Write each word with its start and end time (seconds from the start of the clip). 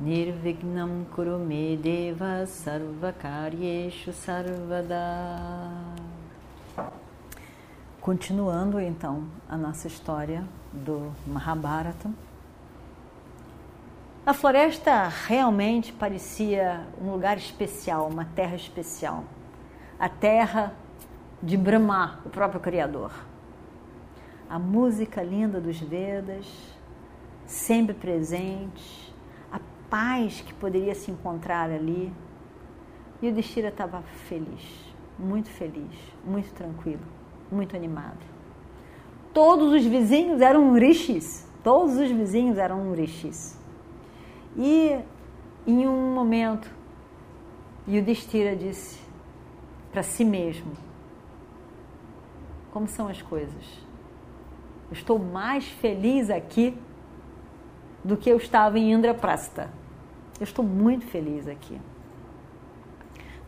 Nirvignam 0.00 1.06
Kurume 1.14 1.76
Deva 1.76 2.44
Sarvakaryeshu 2.46 4.12
Sarvada 4.12 5.70
Continuando 8.00 8.80
então 8.80 9.24
a 9.48 9.56
nossa 9.56 9.86
história 9.86 10.44
do 10.72 11.12
Mahabharata. 11.24 12.10
A 14.26 14.34
floresta 14.34 15.06
realmente 15.28 15.92
parecia 15.92 16.88
um 17.00 17.12
lugar 17.12 17.38
especial, 17.38 18.08
uma 18.08 18.24
terra 18.24 18.56
especial. 18.56 19.22
A 19.96 20.08
terra 20.08 20.74
de 21.40 21.56
Brahma, 21.56 22.18
o 22.26 22.30
próprio 22.30 22.60
Criador. 22.60 23.12
A 24.50 24.58
música 24.58 25.22
linda 25.22 25.60
dos 25.60 25.78
Vedas, 25.78 26.46
sempre 27.46 27.94
presente, 27.94 29.03
paz 29.90 30.40
que 30.40 30.52
poderia 30.54 30.94
se 30.94 31.10
encontrar 31.10 31.70
ali. 31.70 32.12
E 33.22 33.28
o 33.28 33.32
Destira 33.32 33.68
estava 33.68 34.02
feliz, 34.28 34.94
muito 35.18 35.48
feliz, 35.48 35.94
muito 36.24 36.52
tranquilo 36.52 37.14
muito 37.50 37.76
animado. 37.76 38.18
Todos 39.32 39.72
os 39.72 39.84
vizinhos 39.84 40.40
eram 40.40 40.74
rishis, 40.74 41.48
todos 41.62 41.96
os 41.96 42.10
vizinhos 42.10 42.58
eram 42.58 42.92
rishis. 42.92 43.58
E 44.56 44.98
em 45.66 45.86
um 45.86 46.14
momento, 46.14 46.70
Yudhishthira 47.88 48.54
disse 48.54 49.00
para 49.90 50.02
si 50.02 50.24
mesmo: 50.24 50.72
Como 52.72 52.86
são 52.86 53.08
as 53.08 53.20
coisas? 53.20 53.82
Estou 54.92 55.18
mais 55.18 55.66
feliz 55.66 56.30
aqui 56.30 56.78
do 58.04 58.16
que 58.16 58.28
eu 58.28 58.36
estava 58.36 58.78
em 58.78 58.92
Indraprasta. 58.92 59.70
Eu 60.38 60.44
estou 60.44 60.64
muito 60.64 61.06
feliz 61.06 61.48
aqui. 61.48 61.80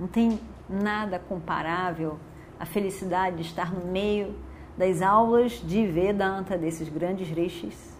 Não 0.01 0.07
tem 0.07 0.41
nada 0.69 1.19
comparável 1.19 2.19
a 2.59 2.65
felicidade 2.65 3.37
de 3.37 3.43
estar 3.43 3.73
no 3.73 3.87
meio 3.87 4.35
das 4.77 5.03
aulas 5.03 5.53
de 5.53 5.87
Vedanta 5.87 6.57
desses 6.57 6.89
grandes 6.89 7.29
rishis, 7.29 7.97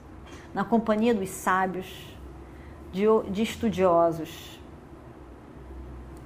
na 0.53 0.65
companhia 0.65 1.15
dos 1.15 1.29
sábios, 1.29 2.17
de, 2.93 3.05
de 3.31 3.43
estudiosos. 3.43 4.59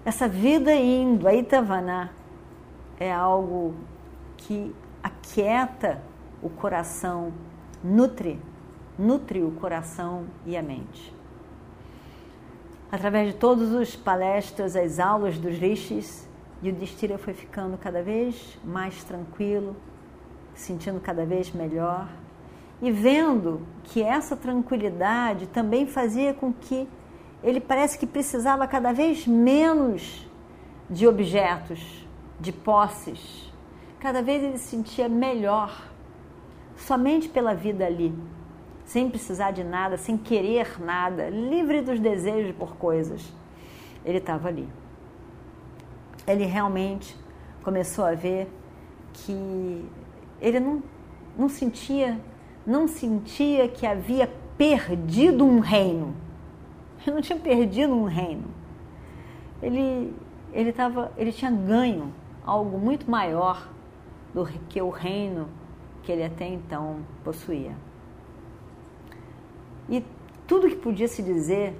Essa 0.04 0.28
vida 0.28 0.74
indo 0.74 1.26
a 1.26 1.34
Itavana 1.34 2.12
é 2.98 3.12
algo 3.12 3.74
que 4.36 4.74
aquieta 5.02 6.02
o 6.42 6.48
coração, 6.48 7.32
nutre, 7.82 8.40
nutre 9.00 9.42
o 9.42 9.50
coração 9.52 10.26
e 10.44 10.56
a 10.56 10.62
mente. 10.62 11.14
Através 12.92 13.28
de 13.28 13.34
todas 13.34 13.74
as 13.74 13.96
palestras, 13.96 14.76
as 14.76 14.98
aulas 14.98 15.38
dos 15.38 15.56
rishis, 15.56 16.28
o 16.62 16.70
Destira 16.70 17.16
foi 17.16 17.32
ficando 17.32 17.78
cada 17.78 18.02
vez 18.02 18.58
mais 18.62 19.02
tranquilo, 19.02 19.74
sentindo 20.54 21.00
cada 21.00 21.24
vez 21.24 21.50
melhor 21.52 22.08
e 22.82 22.90
vendo 22.90 23.60
que 23.84 24.02
essa 24.02 24.36
tranquilidade 24.36 25.46
também 25.46 25.86
fazia 25.86 26.32
com 26.32 26.52
que 26.52 26.88
ele 27.42 27.60
parece 27.60 27.98
que 27.98 28.06
precisava 28.06 28.66
cada 28.66 28.92
vez 28.92 29.26
menos 29.26 30.26
de 30.88 31.06
objetos, 31.06 32.06
de 32.38 32.52
posses. 32.52 33.52
Cada 33.98 34.22
vez 34.22 34.42
ele 34.42 34.58
se 34.58 34.68
sentia 34.68 35.08
melhor, 35.08 35.86
somente 36.76 37.28
pela 37.28 37.54
vida 37.54 37.84
ali, 37.86 38.14
sem 38.90 39.08
precisar 39.08 39.52
de 39.52 39.62
nada, 39.62 39.96
sem 39.96 40.16
querer 40.16 40.80
nada, 40.80 41.28
livre 41.28 41.80
dos 41.80 42.00
desejos 42.00 42.54
por 42.56 42.76
coisas. 42.76 43.22
Ele 44.04 44.18
estava 44.18 44.48
ali 44.48 44.68
ele 46.26 46.44
realmente 46.44 47.16
começou 47.62 48.04
a 48.04 48.14
ver 48.14 48.48
que 49.12 49.84
ele 50.40 50.60
não, 50.60 50.82
não 51.36 51.48
sentia 51.48 52.18
não 52.66 52.86
sentia 52.86 53.68
que 53.68 53.86
havia 53.86 54.30
perdido 54.56 55.44
um 55.44 55.60
reino. 55.60 56.14
Ele 57.04 57.14
não 57.14 57.22
tinha 57.22 57.38
perdido 57.38 57.94
um 57.94 58.04
reino. 58.04 58.44
Ele 59.62 60.14
ele 60.52 60.72
tava, 60.72 61.12
ele 61.16 61.32
tinha 61.32 61.50
ganho 61.50 62.12
algo 62.44 62.78
muito 62.78 63.10
maior 63.10 63.68
do 64.34 64.44
que 64.68 64.82
o 64.82 64.90
reino 64.90 65.48
que 66.02 66.12
ele 66.12 66.24
até 66.24 66.46
então 66.46 66.98
possuía. 67.24 67.74
E 69.90 70.04
tudo 70.46 70.68
que 70.68 70.76
podia 70.76 71.08
se 71.08 71.22
dizer 71.22 71.76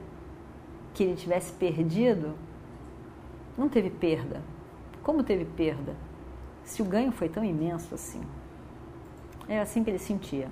que 0.92 1.04
ele 1.04 1.14
tivesse 1.14 1.52
perdido 1.52 2.34
não 3.56 3.68
teve 3.68 3.88
perda. 3.88 4.42
Como 5.02 5.22
teve 5.22 5.44
perda? 5.44 5.94
Se 6.64 6.82
o 6.82 6.84
ganho 6.84 7.12
foi 7.12 7.28
tão 7.28 7.44
imenso 7.44 7.94
assim. 7.94 8.20
É 9.48 9.60
assim 9.60 9.84
que 9.84 9.90
ele 9.90 9.98
sentia. 9.98 10.48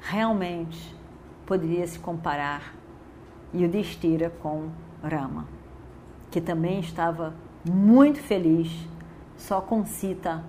Realmente 0.00 0.94
poderia 1.46 1.86
se 1.86 1.98
comparar 1.98 2.74
Yudhishthira 3.54 4.30
com 4.30 4.70
Rama, 5.02 5.46
que 6.30 6.40
também 6.40 6.80
estava 6.80 7.34
muito 7.64 8.20
feliz 8.20 8.70
só 9.36 9.60
com 9.60 9.84
Sita 9.84 10.44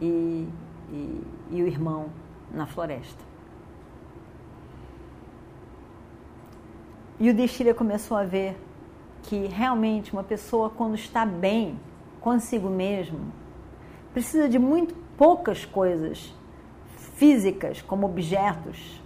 e, 0.00 0.48
e, 0.90 1.22
e 1.50 1.62
o 1.62 1.66
irmão 1.66 2.10
na 2.50 2.66
floresta. 2.66 3.35
E 7.18 7.30
o 7.30 7.34
Destira 7.34 7.72
começou 7.72 8.16
a 8.16 8.24
ver 8.24 8.56
que 9.22 9.46
realmente 9.46 10.12
uma 10.12 10.22
pessoa, 10.22 10.68
quando 10.70 10.94
está 10.94 11.24
bem 11.24 11.78
consigo 12.20 12.68
mesmo, 12.68 13.32
precisa 14.12 14.48
de 14.48 14.58
muito 14.58 14.94
poucas 15.16 15.64
coisas 15.64 16.34
físicas, 17.14 17.80
como 17.80 18.06
objetos. 18.06 19.02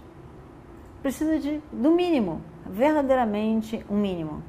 Precisa 1.01 1.39
de, 1.39 1.61
do 1.71 1.91
mínimo, 1.91 2.41
verdadeiramente 2.65 3.83
um 3.89 3.97
mínimo, 3.97 4.43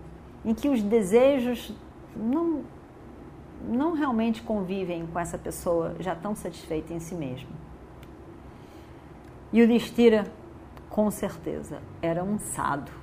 em 0.44 0.52
que 0.52 0.68
os 0.68 0.82
desejos 0.82 1.72
não, 2.16 2.62
não 3.66 3.92
realmente 3.92 4.42
convivem 4.42 5.06
com 5.06 5.18
essa 5.18 5.38
pessoa 5.38 5.94
já 6.00 6.14
tão 6.14 6.34
satisfeita 6.34 6.92
em 6.92 6.98
si 7.00 7.14
mesmo. 7.14 7.50
E 9.52 9.62
o 9.62 9.68
Destira, 9.68 10.26
com 10.90 11.10
certeza, 11.10 11.80
era 12.00 12.24
um 12.24 12.38
sado. 12.38 13.01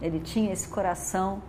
Ele 0.00 0.20
tinha 0.20 0.52
esse 0.52 0.68
coração 0.68 1.42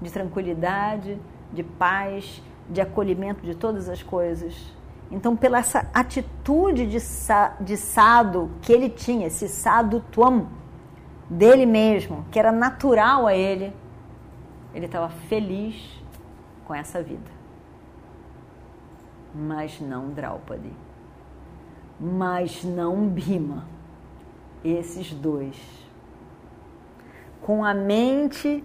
de 0.00 0.10
tranquilidade, 0.10 1.18
de 1.52 1.62
paz, 1.62 2.42
de 2.68 2.80
acolhimento 2.80 3.44
de 3.44 3.54
todas 3.54 3.88
as 3.88 4.02
coisas. 4.02 4.54
Então, 5.10 5.36
pela 5.36 5.58
essa 5.58 5.88
atitude 5.94 6.86
de, 6.86 6.98
de 7.60 7.76
sado 7.76 8.50
que 8.62 8.72
ele 8.72 8.88
tinha, 8.88 9.26
esse 9.26 9.48
sado 9.48 10.00
tuam 10.10 10.48
dele 11.28 11.66
mesmo, 11.66 12.24
que 12.30 12.38
era 12.38 12.50
natural 12.50 13.26
a 13.26 13.34
ele, 13.34 13.72
ele 14.74 14.86
estava 14.86 15.08
feliz 15.08 16.00
com 16.64 16.74
essa 16.74 17.02
vida. 17.02 17.30
Mas 19.34 19.80
não 19.80 20.10
Draupadi. 20.10 20.72
Mas 21.98 22.64
não 22.64 23.08
Bima. 23.08 23.66
Esses 24.64 25.12
dois. 25.12 25.83
Com 27.44 27.62
a 27.62 27.74
mente 27.74 28.64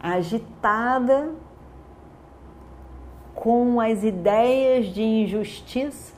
agitada 0.00 1.34
com 3.40 3.80
as 3.80 4.04
ideias 4.04 4.88
de 4.88 5.02
injustiça, 5.02 6.12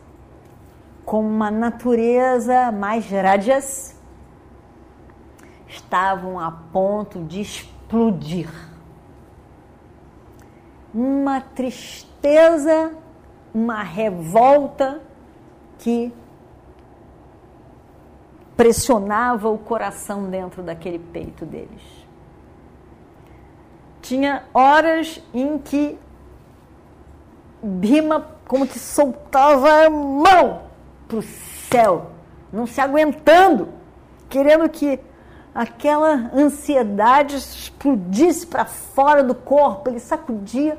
com 1.05 1.21
uma 1.21 1.53
natureza 1.53 2.73
mais 2.73 3.09
rajas, 3.09 3.97
estavam 5.69 6.41
a 6.41 6.51
ponto 6.51 7.23
de 7.23 7.41
explodir. 7.41 8.51
Uma 10.93 11.41
tristeza, 11.41 12.93
uma 13.55 13.85
revolta 13.85 15.01
que 15.79 16.13
pressionava 18.57 19.49
o 19.49 19.59
coração 19.59 20.29
dentro 20.29 20.61
daquele 20.61 20.99
peito 20.99 21.47
deles 21.47 22.02
tinha 24.13 24.43
horas 24.53 25.23
em 25.33 25.57
que 25.57 25.99
Bima 27.63 28.27
como 28.47 28.67
que 28.67 28.79
soltava 28.79 29.87
a 29.87 29.89
mão 29.89 30.65
para 31.09 31.17
o 31.17 31.23
céu, 31.23 32.11
não 32.53 32.67
se 32.67 32.79
aguentando, 32.79 33.69
querendo 34.29 34.69
que 34.69 35.01
aquela 35.55 36.31
ansiedade 36.35 37.37
explodisse 37.37 38.47
para 38.47 38.67
fora 38.67 39.23
do 39.23 39.35
corpo. 39.35 39.89
Ele 39.89 40.01
sacudia 40.01 40.77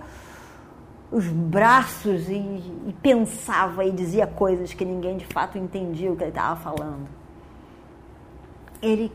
os 1.10 1.26
braços 1.26 2.30
e, 2.30 2.36
e, 2.36 2.96
pensava 3.02 3.84
e 3.84 3.92
dizia 3.92 4.28
coisas 4.28 4.74
que 4.76 4.86
ninguém 4.86 5.18
de 5.18 5.26
fato 5.26 5.58
entendia 5.58 6.12
o 6.12 6.16
que 6.16 6.24
ele 6.24 6.30
estava 6.30 6.60
falando. 6.60 7.08
Ele 8.80 9.12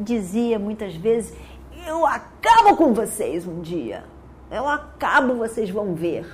dizia 0.00 0.58
muitas 0.58 0.96
vezes: 0.96 1.36
Eu 1.86 2.06
acabo 2.06 2.76
com 2.76 2.94
vocês 2.94 3.46
um 3.46 3.60
dia. 3.60 4.04
Eu 4.50 4.66
acabo, 4.66 5.34
vocês 5.34 5.68
vão 5.68 5.94
ver. 5.94 6.26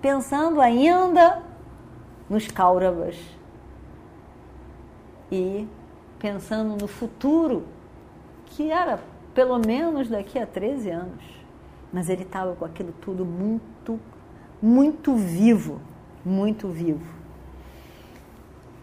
Pensando 0.00 0.60
ainda 0.60 1.42
nos 2.28 2.48
Kauravas 2.48 3.16
e 5.32 5.66
pensando 6.18 6.76
no 6.76 6.86
futuro, 6.86 7.64
que 8.46 8.70
era 8.70 9.00
pelo 9.34 9.58
menos 9.58 10.08
daqui 10.08 10.38
a 10.38 10.46
13 10.46 10.90
anos. 10.90 11.24
Mas 11.92 12.08
ele 12.08 12.22
estava 12.22 12.54
com 12.54 12.64
aquilo 12.64 12.92
tudo 13.00 13.24
muito, 13.24 13.98
muito 14.60 15.14
vivo, 15.14 15.80
muito 16.24 16.68
vivo. 16.68 17.14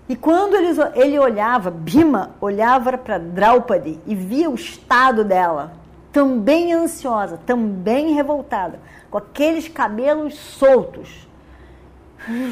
E 0.10 0.16
quando 0.16 0.56
ele, 0.56 0.70
ele 0.96 1.20
olhava, 1.20 1.70
Bima 1.70 2.32
olhava 2.42 2.98
para 2.98 3.18
Draupadi 3.18 4.00
e 4.06 4.16
via 4.16 4.50
o 4.50 4.56
estado 4.56 5.24
dela, 5.24 5.81
também 6.12 6.74
ansiosa, 6.74 7.38
também 7.38 8.14
revoltada, 8.14 8.80
com 9.10 9.18
aqueles 9.18 9.68
cabelos 9.68 10.36
soltos, 10.36 11.28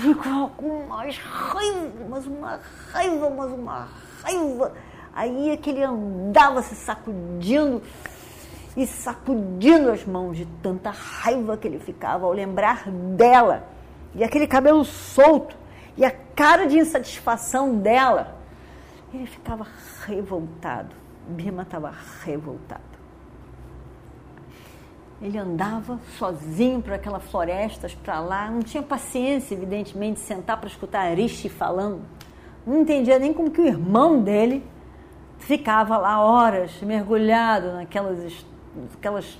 ficava 0.01 0.50
com 0.50 0.85
mais 0.88 1.17
raiva, 1.17 2.06
mas 2.09 2.25
uma 2.25 2.59
raiva, 2.91 3.29
mas 3.29 3.51
uma 3.51 3.88
raiva. 4.23 4.73
Aí 5.13 5.50
é 5.50 5.57
que 5.57 5.69
ele 5.69 5.83
andava 5.83 6.61
se 6.61 6.75
sacudindo 6.75 7.81
e 8.75 8.88
sacudindo 8.88 9.91
as 9.91 10.06
mãos 10.06 10.38
de 10.38 10.45
tanta 10.63 10.91
raiva 10.91 11.57
que 11.57 11.67
ele 11.67 11.79
ficava 11.79 12.25
ao 12.25 12.31
lembrar 12.31 12.89
dela. 12.89 13.67
E 14.15 14.23
aquele 14.23 14.47
cabelo 14.47 14.85
solto 14.85 15.56
e 15.97 16.06
a 16.06 16.11
cara 16.11 16.65
de 16.65 16.77
insatisfação 16.77 17.77
dela. 17.77 18.38
Ele 19.13 19.25
ficava 19.25 19.65
revoltado. 20.06 20.95
Bima 21.27 21.63
estava 21.63 21.94
revoltado. 22.23 22.99
Ele 25.21 25.38
andava 25.38 26.00
sozinho 26.18 26.81
para 26.81 26.95
aquelas 26.95 27.24
florestas, 27.25 27.94
para 27.94 28.19
lá, 28.19 28.50
não 28.50 28.62
tinha 28.62 28.81
paciência, 28.81 29.54
evidentemente, 29.54 30.21
de 30.21 30.25
sentar 30.25 30.57
para 30.57 30.69
escutar 30.69 31.01
Arishi 31.01 31.50
falando. 31.50 32.01
Não 32.66 32.81
entendia 32.81 33.19
nem 33.19 33.33
como 33.33 33.51
que 33.51 33.60
o 33.60 33.66
irmão 33.66 34.21
dele 34.21 34.63
ficava 35.38 35.98
lá 35.98 36.21
horas 36.21 36.81
mergulhado 36.81 37.74
naquelas 37.74 38.45
aquelas 38.94 39.39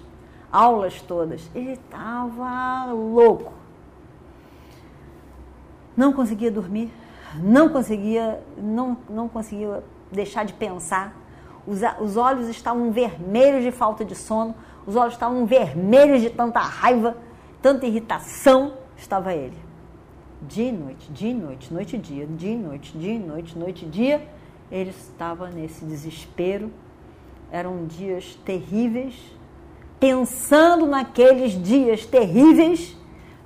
aulas 0.52 1.02
todas. 1.02 1.50
Ele 1.54 1.74
estava 1.74 2.92
louco. 2.92 3.54
Não 5.96 6.14
conseguia 6.14 6.52
dormir, 6.52 6.92
não 7.36 7.70
conseguia, 7.70 8.42
não, 8.58 8.98
não 9.10 9.28
conseguia 9.28 9.84
deixar 10.12 10.46
de 10.46 10.54
pensar. 10.54 11.14
Os, 11.68 11.82
os 12.00 12.18
olhos 12.18 12.48
estavam 12.48 12.92
vermelhos 12.92 13.64
de 13.64 13.72
falta 13.72 14.04
de 14.04 14.16
sono 14.16 14.56
os 14.90 14.96
olhos 14.96 15.14
estavam 15.14 15.46
vermelhos 15.46 16.20
de 16.20 16.32
tanta 16.32 16.60
raiva, 16.60 17.16
tanta 17.62 17.86
irritação, 17.86 18.74
estava 18.98 19.36
ele. 19.36 19.56
Dia 20.42 20.70
e 20.70 20.72
noite, 20.72 21.12
dia 21.12 21.30
e 21.30 21.34
noite, 21.36 21.72
noite 21.72 21.96
e 21.96 22.00
dia, 22.00 22.26
dia 22.26 22.54
e 22.54 22.58
noite, 22.58 22.98
dia 22.98 23.14
e 23.14 23.20
noite, 23.20 23.56
noite 23.56 23.86
e 23.86 23.88
dia, 23.88 24.28
ele 24.72 24.90
estava 24.90 25.48
nesse 25.52 25.86
desespero. 25.86 26.72
Eram 27.52 27.86
dias 27.86 28.34
terríveis, 28.44 29.14
pensando 30.00 30.88
naqueles 30.88 31.52
dias 31.52 32.08
terríveis 32.08 32.98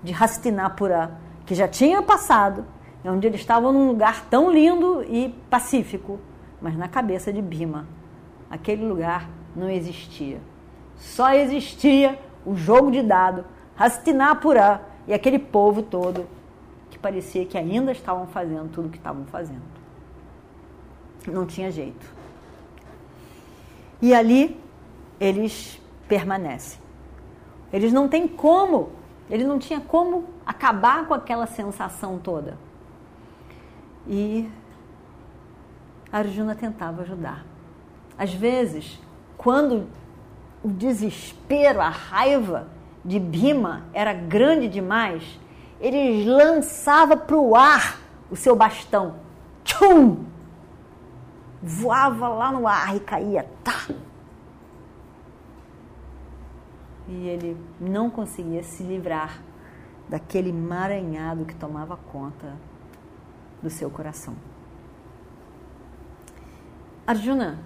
de 0.01 0.13
Hastinapura, 0.13 1.19
que 1.45 1.53
já 1.53 1.67
tinha 1.67 2.01
passado, 2.01 2.65
onde 3.03 3.27
ele 3.27 3.35
estava 3.35 3.69
num 3.69 3.89
lugar 3.89 4.29
tão 4.29 4.49
lindo 4.49 5.03
e 5.09 5.27
pacífico, 5.49 6.21
mas 6.61 6.77
na 6.77 6.87
cabeça 6.87 7.33
de 7.33 7.41
Bima, 7.41 7.85
aquele 8.49 8.85
lugar 8.85 9.29
não 9.53 9.69
existia 9.69 10.39
só 11.03 11.33
existia 11.33 12.17
o 12.45 12.55
jogo 12.55 12.89
de 12.89 13.03
dado, 13.03 13.45
Hastinapura 13.77 14.81
e 15.05 15.13
aquele 15.13 15.37
povo 15.37 15.83
todo 15.83 16.25
que 16.89 16.97
parecia 16.97 17.45
que 17.45 17.57
ainda 17.57 17.91
estavam 17.91 18.25
fazendo 18.27 18.71
tudo 18.71 18.87
o 18.87 18.89
que 18.89 18.97
estavam 18.97 19.25
fazendo. 19.25 19.61
Não 21.27 21.45
tinha 21.45 21.69
jeito. 21.69 22.05
E 24.01 24.13
ali 24.13 24.59
eles 25.19 25.79
permanecem. 26.07 26.79
Eles 27.71 27.91
não 27.91 28.07
têm 28.07 28.27
como, 28.27 28.91
ele 29.29 29.43
não 29.43 29.59
tinha 29.59 29.81
como 29.81 30.25
acabar 30.45 31.05
com 31.05 31.13
aquela 31.13 31.45
sensação 31.45 32.17
toda. 32.17 32.57
E 34.07 34.49
Arjuna 36.11 36.55
tentava 36.55 37.01
ajudar. 37.01 37.45
Às 38.17 38.33
vezes, 38.33 38.99
quando 39.37 39.87
o 40.63 40.69
desespero, 40.69 41.81
a 41.81 41.89
raiva 41.89 42.67
de 43.03 43.19
Bima 43.19 43.83
era 43.93 44.13
grande 44.13 44.69
demais, 44.69 45.39
ele 45.79 46.23
lançava 46.25 47.17
para 47.17 47.35
o 47.35 47.55
ar 47.55 47.99
o 48.31 48.35
seu 48.35 48.55
bastão. 48.55 49.15
Tchum! 49.63 50.25
Voava 51.61 52.29
lá 52.29 52.51
no 52.51 52.67
ar 52.67 52.95
e 52.95 52.99
caía. 53.01 53.45
Tá! 53.63 53.87
E 57.07 57.27
ele 57.27 57.57
não 57.79 58.09
conseguia 58.09 58.63
se 58.63 58.81
livrar 58.83 59.41
daquele 60.07 60.49
emaranhado 60.49 61.45
que 61.45 61.55
tomava 61.55 61.97
conta 61.97 62.53
do 63.61 63.69
seu 63.69 63.89
coração. 63.89 64.35
Arjuna 67.05 67.59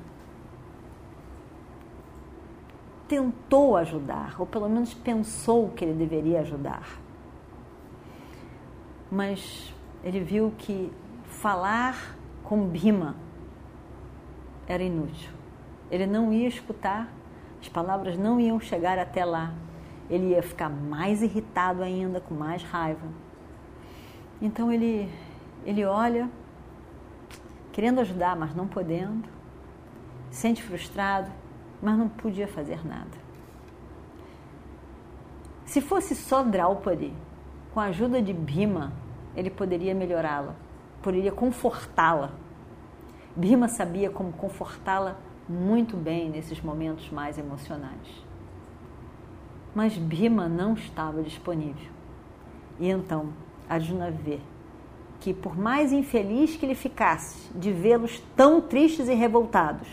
tentou 3.07 3.78
ajudar, 3.78 4.35
ou 4.40 4.45
pelo 4.45 4.68
menos 4.68 4.94
pensou 4.94 5.69
que 5.69 5.85
ele 5.85 5.94
deveria 5.94 6.42
ajudar. 6.42 6.99
Mas 9.09 9.73
ele 10.04 10.19
viu 10.19 10.54
que 10.57 10.92
falar 11.26 12.16
com 12.44 12.68
Bima 12.68 13.16
era 14.68 14.83
inútil. 14.83 15.31
Ele 15.90 16.06
não 16.06 16.33
ia 16.33 16.47
escutar, 16.47 17.07
as 17.61 17.69
palavras 17.69 18.18
não 18.18 18.40
iam 18.40 18.59
chegar 18.59 18.99
até 18.99 19.23
lá. 19.23 19.54
Ele 20.09 20.30
ia 20.30 20.44
ficar 20.44 20.69
mais 20.69 21.21
irritado 21.21 21.81
ainda, 21.81 22.19
com 22.19 22.33
mais 22.33 22.64
raiva. 22.64 23.07
Então 24.42 24.71
ele, 24.71 25.09
ele 25.66 25.85
olha, 25.85 26.30
querendo 27.71 27.99
ajudar, 28.02 28.35
mas 28.35 28.54
não 28.54 28.68
podendo, 28.68 29.28
sente 30.30 30.61
frustrado 30.61 31.31
mas 31.81 31.98
não 31.98 32.10
podia 32.10 32.48
fazer 32.48 32.86
nada. 32.86 33.28
Se 35.66 35.81
fosse 35.81 36.16
só 36.16 36.44
Draupadi, 36.44 37.14
com 37.74 37.80
a 37.80 37.86
ajuda 37.86 38.22
de 38.22 38.34
Bhima, 38.34 38.94
ele 39.36 39.50
poderia 39.50 39.94
melhorá-la, 39.94 40.56
poderia 41.02 41.31
confortá-la. 41.31 42.31
Bhima 43.36 43.68
sabia 43.68 44.10
como 44.10 44.31
confortá-la 44.31 45.18
muito 45.48 45.96
bem 45.96 46.30
nesses 46.30 46.62
momentos 46.62 47.10
mais 47.12 47.38
emocionais. 47.38 48.26
Mas 49.76 49.98
Bhima 49.98 50.48
não 50.48 50.74
estava 50.74 51.22
disponível. 51.22 51.92
E 52.80 52.90
então 52.90 53.30
Arjuna 53.69 54.10
vê 54.10 54.40
que, 55.19 55.34
por 55.34 55.57
mais 55.57 55.92
infeliz 55.92 56.56
que 56.56 56.66
ele 56.66 56.76
ficasse 56.76 57.52
de 57.54 57.72
vê-los 57.72 58.19
tão 58.36 58.62
tristes 58.62 59.07
e 59.10 59.14
revoltados, 59.14 59.88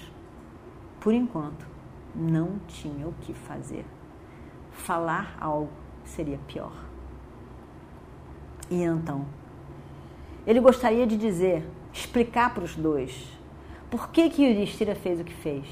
por 1.00 1.12
enquanto 1.12 1.74
não 2.14 2.59
tinha 2.68 3.06
o 3.06 3.14
que 3.21 3.35
fazer. 3.35 3.85
Falar 4.71 5.37
algo 5.40 5.71
seria 6.04 6.38
pior. 6.47 6.73
E 8.71 8.83
então, 8.83 9.26
ele 10.47 10.61
gostaria 10.61 11.06
de 11.06 11.16
dizer, 11.16 11.64
explicar 11.92 12.52
para 12.52 12.64
os 12.64 12.76
dois, 12.76 13.28
por 13.90 14.11
que 14.11 14.28
que 14.30 14.50
o 14.50 14.54
Destira 14.54 14.94
fez 14.94 15.21
o 15.21 15.25
que 15.25 15.35
fez? 15.35 15.66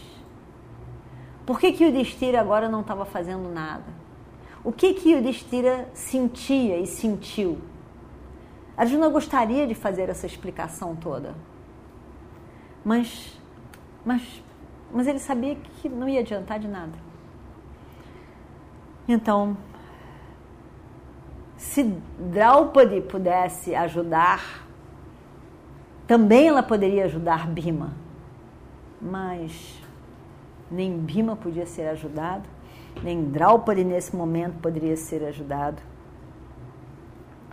Por 1.45 1.59
que 1.59 1.73
que 1.73 1.87
o 1.87 1.93
Destira 1.93 2.41
agora 2.41 2.69
não 2.69 2.81
estava 2.81 3.05
fazendo 3.05 3.53
nada? 3.53 4.03
O 4.65 4.71
que 4.71 4.95
que 4.95 5.17
o 5.17 5.23
Destira 5.23 5.89
sentia 5.93 6.79
e 6.79 6.87
sentiu? 6.87 7.59
Arjuna 8.77 9.09
gostaria 9.09 9.67
de 9.67 9.75
fazer 9.75 10.09
essa 10.09 10.27
explicação 10.27 10.95
toda. 10.95 11.35
Mas, 12.85 13.39
mas 14.05 14.43
mas 14.93 15.07
ele 15.07 15.19
sabia 15.19 15.55
que 15.55 15.89
não 15.89 16.09
ia 16.09 16.21
adiantar 16.21 16.59
de 16.59 16.69
nada. 16.69 16.93
Então, 19.09 19.57
se 21.57 21.83
Draupadi 22.19 23.01
pudesse 23.01 23.75
ajudar, 23.75 24.67
também 26.07 26.49
ela 26.49 26.63
poderia 26.63 27.05
ajudar 27.07 27.47
Bhima. 27.49 27.95
Mas 29.01 29.81
nem 30.71 30.99
Bhima 30.99 31.35
podia 31.37 31.67
ser 31.67 31.89
ajudado, 31.89 32.49
nem 33.03 33.25
Draupadi 33.25 33.85
nesse 33.85 34.15
momento 34.15 34.61
poderia 34.61 34.97
ser 34.97 35.25
ajudado. 35.25 35.81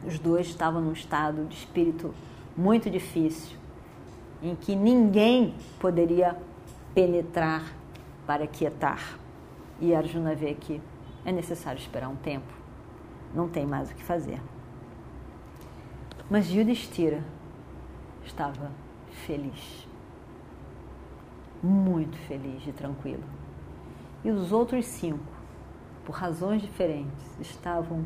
Os 0.06 0.20
dois 0.20 0.48
estavam 0.48 0.82
num 0.82 0.94
estado 0.94 1.46
de 1.46 1.56
espírito 1.56 2.14
muito 2.56 2.90
difícil, 2.90 3.58
em 4.42 4.56
que 4.56 4.76
ninguém 4.76 5.56
poderia 5.80 6.36
penetrar 6.94 7.74
para 8.26 8.46
quietar. 8.48 9.20
E 9.80 9.96
Arjuna 9.96 10.36
vê 10.36 10.54
que 10.54 10.82
é 11.26 11.32
necessário 11.32 11.80
esperar 11.80 12.10
um 12.10 12.16
tempo 12.16 12.60
não 13.34 13.48
tem 13.48 13.66
mais 13.66 13.92
o 13.92 13.96
que 13.96 14.04
fazer. 14.04 14.42
Mas 16.30 16.50
Yudhishthira 16.50 17.24
estava 18.24 18.72
feliz, 19.26 19.88
muito 21.62 22.18
feliz 22.18 22.66
e 22.68 22.72
tranquilo. 22.72 23.24
E 24.24 24.30
os 24.30 24.52
outros 24.52 24.86
cinco, 24.86 25.24
por 26.06 26.14
razões 26.14 26.62
diferentes, 26.62 27.40
estavam 27.40 28.04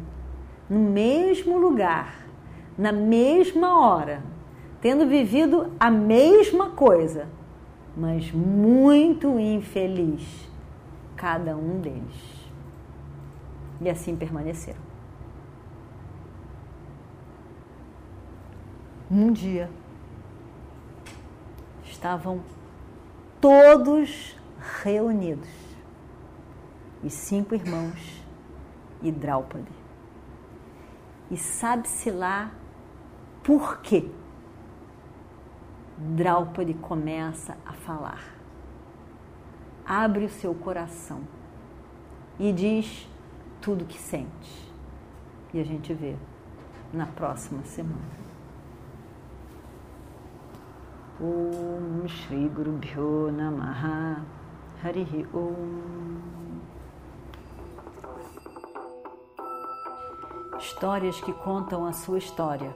no 0.70 0.80
mesmo 0.80 1.58
lugar, 1.58 2.26
na 2.78 2.92
mesma 2.92 3.80
hora, 3.80 4.24
tendo 4.80 5.08
vivido 5.08 5.72
a 5.80 5.90
mesma 5.90 6.70
coisa, 6.72 7.28
mas 7.96 8.32
muito 8.32 9.40
infeliz, 9.40 10.50
cada 11.16 11.56
um 11.56 11.80
deles. 11.80 12.44
E 13.82 13.90
assim 13.90 14.16
permaneceram. 14.16 14.82
Um 19.12 19.32
dia 19.32 19.70
estavam 21.84 22.42
todos 23.40 24.36
reunidos, 24.82 25.50
os 27.04 27.14
cinco 27.14 27.54
irmãos 27.54 28.24
e 29.02 29.12
Draupadi. 29.12 29.72
E 31.30 31.38
sabe-se 31.38 32.10
lá 32.10 32.52
por 33.44 33.82
quê? 33.82 34.10
Draupadi 35.98 36.74
começa 36.74 37.58
a 37.66 37.74
falar. 37.74 38.24
Abre 39.86 40.26
o 40.26 40.30
seu 40.30 40.54
coração 40.56 41.22
e 42.40 42.52
diz 42.52 43.08
tudo 43.62 43.84
o 43.84 43.88
que 43.88 43.98
sente. 43.98 44.72
E 45.54 45.60
a 45.60 45.64
gente 45.64 45.94
vê 45.94 46.16
na 46.92 47.06
próxima 47.06 47.64
semana. 47.64 48.24
Om 51.22 52.08
Shri 52.08 52.50
Guru 52.50 52.72
Bhyo 52.72 53.32
Namaha 53.32 54.24
Harihi 54.84 55.28
Om 55.32 55.94
Histórias 60.58 61.20
que 61.22 61.32
contam 61.32 61.86
a 61.86 61.94
sua 61.94 62.18
história, 62.18 62.76